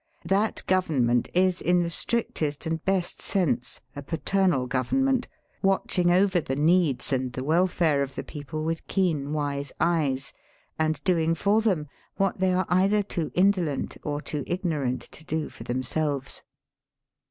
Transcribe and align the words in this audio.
That 0.25 0.63
Govern 0.65 1.05
ment 1.05 1.29
is 1.31 1.61
in 1.61 1.83
the 1.83 1.89
strictest 1.91 2.65
and 2.65 2.83
best 2.83 3.21
sense 3.21 3.81
a 3.95 4.01
paternal 4.01 4.65
government, 4.65 5.27
watching 5.61 6.09
over 6.09 6.41
the 6.41 6.55
needs 6.55 7.13
and 7.13 7.31
the 7.31 7.43
weKare 7.43 8.01
of 8.01 8.15
the 8.15 8.23
people 8.23 8.65
with 8.65 8.87
keen, 8.87 9.31
wise 9.31 9.71
eyes, 9.79 10.33
and 10.79 11.03
doing 11.03 11.35
for 11.35 11.61
them 11.61 11.87
what 12.15 12.39
they 12.39 12.51
are 12.51 12.65
either 12.67 13.03
too 13.03 13.29
indolent 13.35 13.95
or 14.01 14.21
too 14.21 14.43
ignorant 14.47 15.01
to 15.01 15.23
do 15.23 15.49
for 15.49 15.63
them 15.63 15.83
selves. 15.83 16.41